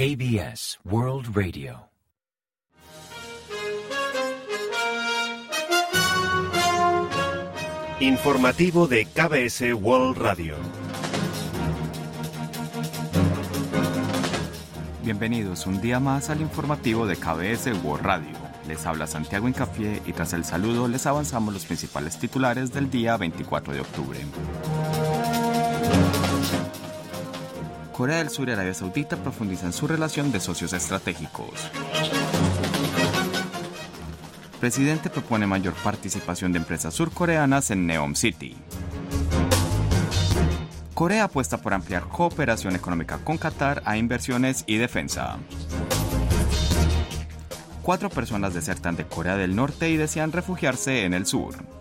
[0.00, 1.90] KBS World Radio.
[8.00, 10.56] Informativo de KBS World Radio.
[15.04, 18.32] Bienvenidos un día más al informativo de KBS World Radio.
[18.66, 23.18] Les habla Santiago Incafié y tras el saludo les avanzamos los principales titulares del día
[23.18, 24.18] 24 de octubre.
[28.00, 31.70] Corea del Sur y Arabia Saudita profundizan su relación de socios estratégicos.
[34.58, 38.56] Presidente propone mayor participación de empresas surcoreanas en Neom City.
[40.94, 45.36] Corea apuesta por ampliar cooperación económica con Qatar a inversiones y defensa.
[47.82, 51.79] Cuatro personas desertan de Corea del Norte y desean refugiarse en el sur.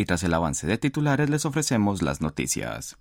[0.00, 2.96] Y tras el avance de titulares les ofrecemos las noticias.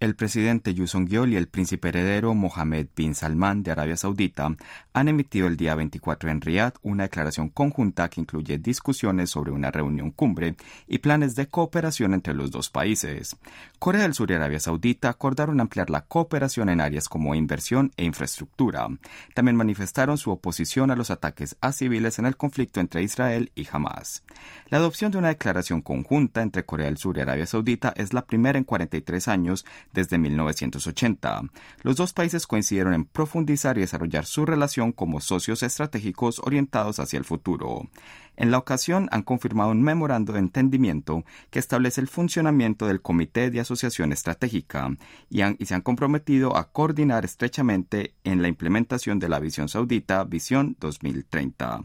[0.00, 4.54] El presidente Yu Song-yeol y el príncipe heredero Mohammed bin Salman de Arabia Saudita
[4.92, 9.70] han emitido el día 24 en Riyadh una declaración conjunta que incluye discusiones sobre una
[9.70, 10.56] reunión cumbre
[10.88, 13.36] y planes de cooperación entre los dos países.
[13.78, 18.04] Corea del Sur y Arabia Saudita acordaron ampliar la cooperación en áreas como inversión e
[18.04, 18.88] infraestructura.
[19.32, 23.66] También manifestaron su oposición a los ataques a civiles en el conflicto entre Israel y
[23.70, 24.24] Hamas.
[24.68, 28.26] La adopción de una declaración conjunta entre Corea del Sur y Arabia Saudita es la
[28.26, 29.64] primera en 43 años
[29.94, 31.44] desde 1980.
[31.82, 37.18] Los dos países coincidieron en profundizar y desarrollar su relación como socios estratégicos orientados hacia
[37.18, 37.88] el futuro.
[38.36, 43.50] En la ocasión han confirmado un memorando de entendimiento que establece el funcionamiento del Comité
[43.50, 44.90] de Asociación Estratégica
[45.30, 50.76] y, se han comprometido a coordinar estrechamente en la implementación de la visión saudita Visión
[50.80, 51.84] 2030.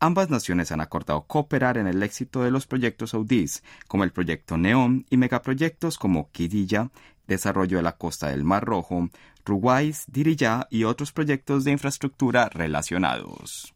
[0.00, 4.56] Ambas naciones han acordado cooperar en el éxito de los proyectos saudíes, como el proyecto
[4.56, 6.90] Neom y megaproyectos como Kidilla,
[7.28, 9.08] desarrollo de la costa del Mar Rojo,
[9.44, 13.74] Ruwais, Diriyah y otros proyectos de infraestructura relacionados.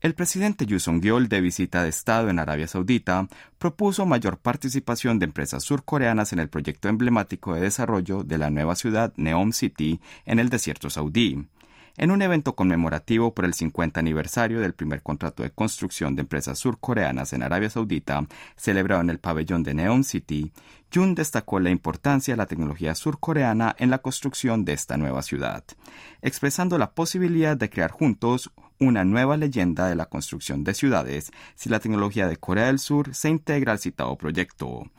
[0.00, 5.26] El presidente Yu Song-yeol, de visita de Estado en Arabia Saudita, propuso mayor participación de
[5.26, 10.38] empresas surcoreanas en el proyecto emblemático de desarrollo de la nueva ciudad Neom City en
[10.38, 11.46] el desierto saudí.
[11.96, 16.58] En un evento conmemorativo por el 50 aniversario del primer contrato de construcción de empresas
[16.58, 20.52] surcoreanas en Arabia Saudita, celebrado en el pabellón de Neom City,
[20.92, 25.64] Jun destacó la importancia de la tecnología surcoreana en la construcción de esta nueva ciudad,
[26.20, 28.50] expresando la posibilidad de crear juntos
[28.80, 33.14] una nueva leyenda de la construcción de ciudades si la tecnología de Corea del Sur
[33.14, 34.90] se integra al citado proyecto.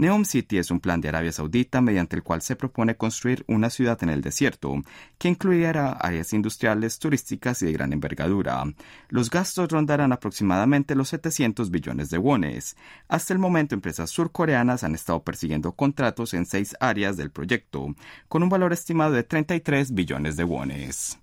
[0.00, 3.68] Neom City es un plan de Arabia Saudita mediante el cual se propone construir una
[3.68, 4.82] ciudad en el desierto,
[5.18, 8.64] que incluirá áreas industriales, turísticas y de gran envergadura.
[9.10, 12.78] Los gastos rondarán aproximadamente los 700 billones de wones.
[13.08, 17.94] Hasta el momento, empresas surcoreanas han estado persiguiendo contratos en seis áreas del proyecto,
[18.26, 21.18] con un valor estimado de 33 billones de wones.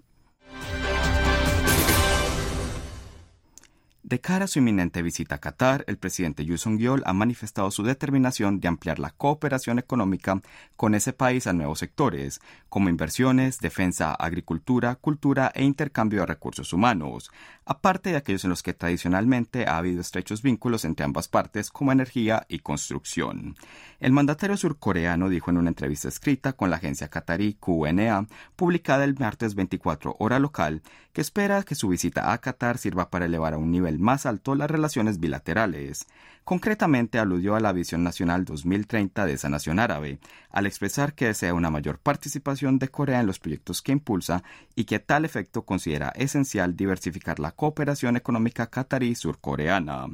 [4.08, 7.84] De cara a su inminente visita a Qatar, el presidente Yu Song-yeol ha manifestado su
[7.84, 10.42] determinación de ampliar la cooperación económica
[10.78, 16.72] con ese país a nuevos sectores, como inversiones, defensa, agricultura, cultura e intercambio de recursos
[16.72, 17.32] humanos,
[17.66, 21.92] aparte de aquellos en los que tradicionalmente ha habido estrechos vínculos entre ambas partes, como
[21.92, 23.58] energía y construcción.
[24.00, 29.20] El mandatario surcoreano dijo en una entrevista escrita con la agencia qatarí QNA, publicada el
[29.20, 30.82] martes 24 hora local,
[31.12, 34.56] que espera que su visita a Qatar sirva para elevar a un nivel más alto
[34.56, 36.08] las relaciones bilaterales.
[36.44, 40.20] Concretamente aludió a la visión nacional 2030 de esa nación árabe,
[40.50, 44.44] al expresar que desea una mayor participación de Corea en los proyectos que impulsa
[44.76, 50.08] y que a tal efecto considera esencial diversificar la cooperación económica qatarí surcoreana.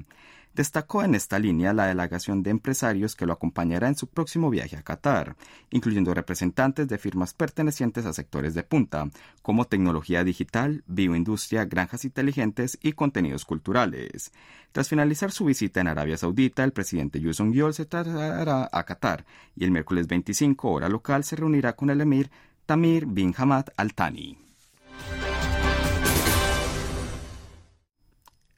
[0.54, 4.78] Destacó en esta línea la delegación de empresarios que lo acompañará en su próximo viaje
[4.78, 5.36] a Qatar,
[5.72, 9.10] incluyendo representantes de firmas pertenecientes a sectores de punta,
[9.42, 14.32] como tecnología digital, bioindustria, granjas inteligentes y contenidos culturales.
[14.72, 19.26] Tras finalizar su visita en Arabia Saudita, el presidente Yu Song-yeol se trasladará a Qatar
[19.56, 22.30] y el miércoles 25 hora local se reunirá con el emir
[22.68, 24.38] Tamir bin Hamad Al Thani.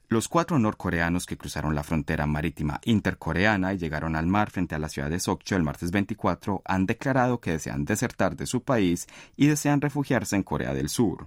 [0.08, 4.78] Los cuatro norcoreanos que cruzaron la frontera marítima intercoreana y llegaron al mar frente a
[4.78, 9.08] la ciudad de Sokcho el martes 24 han declarado que desean desertar de su país
[9.36, 11.26] y desean refugiarse en Corea del Sur.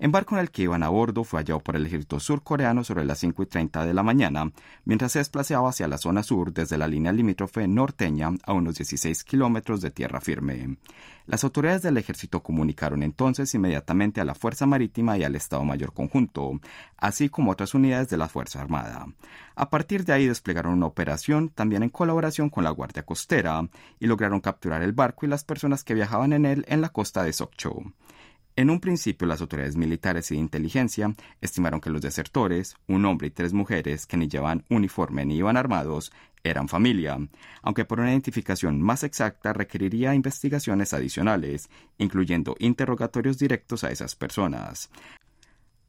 [0.00, 3.04] El barco en el que iban a bordo fue hallado por el ejército surcoreano sobre
[3.04, 4.50] las 5 y 30 de la mañana,
[4.86, 9.22] mientras se desplazaba hacia la zona sur desde la línea limítrofe norteña a unos 16
[9.24, 10.78] kilómetros de tierra firme.
[11.26, 15.92] Las autoridades del ejército comunicaron entonces inmediatamente a la Fuerza Marítima y al Estado Mayor
[15.92, 16.58] Conjunto,
[16.96, 19.06] así como otras unidades de la Fuerza Armada.
[19.54, 23.68] A partir de ahí desplegaron una operación también en colaboración con la Guardia Costera
[23.98, 27.22] y lograron capturar el barco y las personas que viajaban en él en la costa
[27.22, 27.82] de Sokcho.
[28.60, 33.28] En un principio, las autoridades militares y de inteligencia estimaron que los desertores, un hombre
[33.28, 36.12] y tres mujeres que ni llevaban uniforme ni iban armados,
[36.44, 37.16] eran familia,
[37.62, 44.90] aunque por una identificación más exacta requeriría investigaciones adicionales, incluyendo interrogatorios directos a esas personas.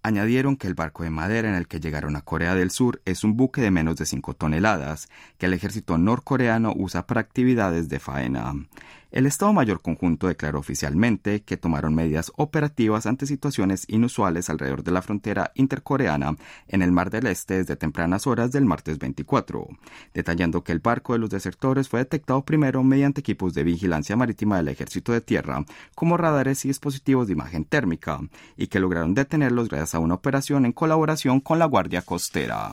[0.01, 3.25] Añadieron que el barco de madera en el que llegaron a Corea del Sur es
[3.25, 7.99] un buque de menos de 5 toneladas, que el ejército norcoreano usa para actividades de
[7.99, 8.53] faena.
[9.11, 14.91] El Estado Mayor Conjunto declaró oficialmente que tomaron medidas operativas ante situaciones inusuales alrededor de
[14.91, 16.37] la frontera intercoreana
[16.69, 19.67] en el Mar del Este desde tempranas horas del martes 24,
[20.13, 24.55] detallando que el barco de los desertores fue detectado primero mediante equipos de vigilancia marítima
[24.55, 28.21] del Ejército de Tierra, como radares y dispositivos de imagen térmica,
[28.55, 32.71] y que lograron detenerlos gracias a una operación en colaboración con la Guardia Costera.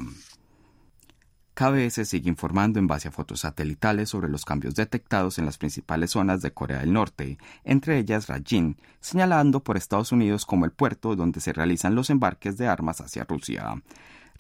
[1.58, 6.12] KBS sigue informando en base a fotos satelitales sobre los cambios detectados en las principales
[6.12, 11.16] zonas de Corea del Norte, entre ellas Rajin, señalando por Estados Unidos como el puerto
[11.16, 13.75] donde se realizan los embarques de armas hacia Rusia.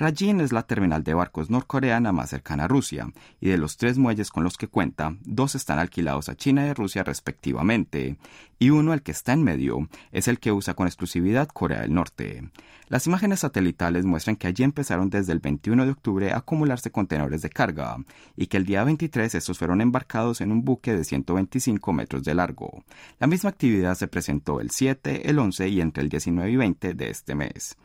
[0.00, 3.10] Rajin es la terminal de barcos norcoreana más cercana a Rusia,
[3.40, 6.72] y de los tres muelles con los que cuenta, dos están alquilados a China y
[6.72, 8.16] Rusia respectivamente,
[8.60, 11.94] y uno, el que está en medio, es el que usa con exclusividad Corea del
[11.94, 12.48] Norte.
[12.86, 17.42] Las imágenes satelitales muestran que allí empezaron desde el 21 de octubre a acumularse contenedores
[17.42, 17.96] de carga,
[18.36, 22.34] y que el día 23 estos fueron embarcados en un buque de 125 metros de
[22.34, 22.84] largo.
[23.18, 26.94] La misma actividad se presentó el 7, el 11 y entre el 19 y 20
[26.94, 27.76] de este mes.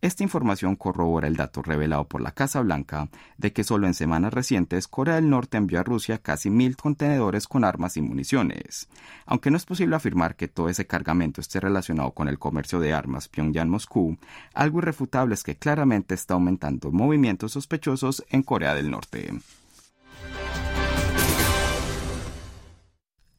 [0.00, 4.32] Esta información corrobora el dato revelado por la Casa Blanca de que solo en semanas
[4.32, 8.88] recientes Corea del Norte envió a Rusia casi mil contenedores con armas y municiones.
[9.26, 12.92] Aunque no es posible afirmar que todo ese cargamento esté relacionado con el comercio de
[12.92, 14.18] armas Pyongyang-Moscú,
[14.54, 19.32] algo irrefutable es que claramente está aumentando movimientos sospechosos en Corea del Norte.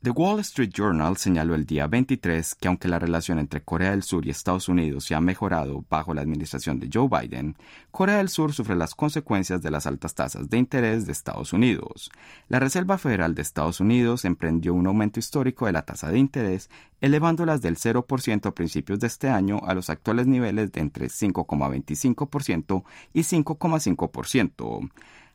[0.01, 4.03] The Wall Street Journal señaló el día 23 que aunque la relación entre Corea del
[4.03, 7.57] Sur y Estados Unidos se ha mejorado bajo la administración de Joe Biden,
[7.91, 12.11] Corea del Sur sufre las consecuencias de las altas tasas de interés de Estados Unidos.
[12.47, 16.69] La Reserva Federal de Estados Unidos emprendió un aumento histórico de la tasa de interés,
[17.01, 22.83] elevándolas del 0% a principios de este año a los actuales niveles de entre 5,25%
[23.11, 24.89] y 5,5%.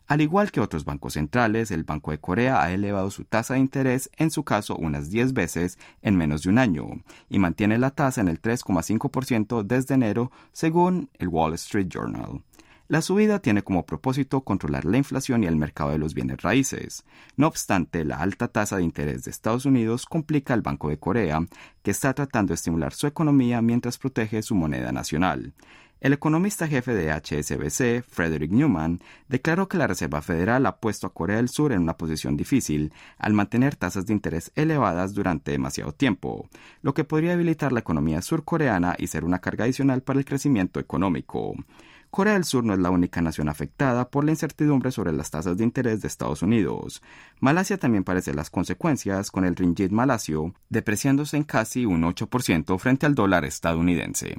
[0.07, 3.61] Al igual que otros bancos centrales, el Banco de Corea ha elevado su tasa de
[3.61, 6.87] interés, en su caso unas 10 veces, en menos de un año,
[7.31, 12.43] y mantiene la tasa en el 3,5% desde enero, según el Wall Street Journal.
[12.87, 17.03] La subida tiene como propósito controlar la inflación y el mercado de los bienes raíces.
[17.35, 21.41] No obstante, la alta tasa de interés de Estados Unidos complica al Banco de Corea,
[21.83, 25.55] que está tratando de estimular su economía mientras protege su moneda nacional.
[26.05, 31.15] El economista jefe de HSBC, Frederick Newman, declaró que la Reserva Federal ha puesto a
[31.15, 35.93] Corea del Sur en una posición difícil al mantener tasas de interés elevadas durante demasiado
[35.93, 36.51] tiempo,
[36.83, 40.79] lo que podría debilitar la economía surcoreana y ser una carga adicional para el crecimiento
[40.79, 41.55] económico.
[42.11, 45.57] Corea del Sur no es la única nación afectada por la incertidumbre sobre las tasas
[45.57, 47.01] de interés de Estados Unidos.
[47.41, 53.07] Malasia también padece las consecuencias con el ringgit malasio depreciándose en casi un 8% frente
[53.07, 54.37] al dólar estadounidense.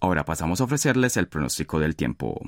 [0.00, 2.40] Ahora pasamos a ofrecerles el pronóstico del tiempo.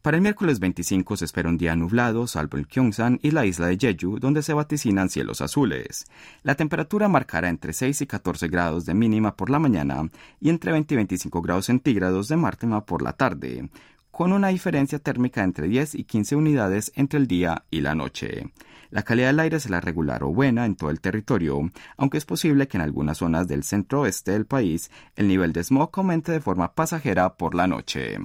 [0.00, 3.66] Para el miércoles 25 se espera un día nublado, salvo el Gyeongsan y la isla
[3.66, 6.06] de Jeju, donde se vaticinan cielos azules.
[6.44, 10.08] La temperatura marcará entre 6 y 14 grados de mínima por la mañana
[10.40, 13.68] y entre 20 y 25 grados centígrados de máxima por la tarde,
[14.16, 18.50] con una diferencia térmica entre 10 y 15 unidades entre el día y la noche.
[18.88, 22.66] La calidad del aire será regular o buena en todo el territorio, aunque es posible
[22.66, 26.40] que en algunas zonas del centro oeste del país el nivel de smog aumente de
[26.40, 28.16] forma pasajera por la noche.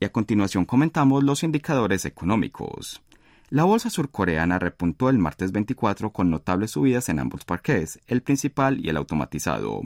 [0.00, 3.00] Y a continuación comentamos los indicadores económicos.
[3.52, 8.78] La bolsa surcoreana repuntó el martes 24 con notables subidas en ambos parques, el principal
[8.78, 9.82] y el automatizado.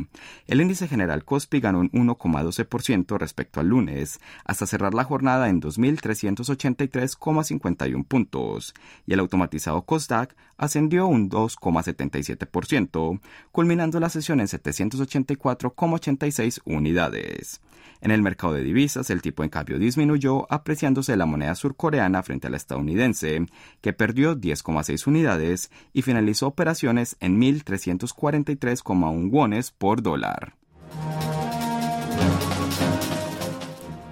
[0.46, 5.62] El índice general Kospi ganó un 1,12% respecto al lunes, hasta cerrar la jornada en
[5.62, 8.74] 2.383,51 puntos,
[9.06, 13.18] y el automatizado Kosdaq ascendió un 2,77%,
[13.50, 17.62] culminando la sesión en 784,86 unidades.
[18.04, 22.48] En el mercado de divisas, el tipo en cambio disminuyó, apreciándose la moneda surcoreana frente
[22.48, 23.46] a la estadounidense,
[23.80, 30.54] que perdió 10,6 unidades y finalizó operaciones en 1.343,1 wones por dólar.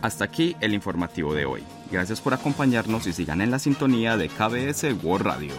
[0.03, 1.63] Hasta aquí el informativo de hoy.
[1.91, 5.53] Gracias por acompañarnos y sigan en la sintonía de KBS World Radio.